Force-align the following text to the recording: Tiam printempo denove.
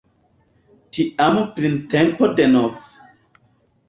Tiam 0.97 1.37
printempo 1.57 2.31
denove. 2.39 2.81